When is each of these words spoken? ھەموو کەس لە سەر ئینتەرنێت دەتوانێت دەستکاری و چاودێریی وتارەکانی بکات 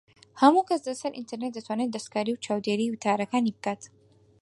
ھەموو 0.41 0.67
کەس 0.69 0.81
لە 0.87 0.93
سەر 1.01 1.11
ئینتەرنێت 1.15 1.53
دەتوانێت 1.55 1.93
دەستکاری 1.93 2.33
و 2.35 2.41
چاودێریی 2.45 2.91
وتارەکانی 2.93 3.55
بکات 3.57 3.81